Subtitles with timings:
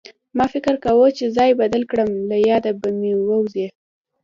[0.37, 3.67] ما فکر کوه چې ځای بدل کړم له ياده به مې ووځي